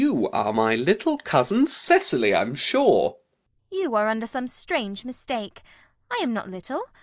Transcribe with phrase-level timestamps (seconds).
[0.01, 1.27] You are under some
[1.67, 2.13] strange
[5.05, 5.61] mistake.
[6.09, 6.83] I am not little.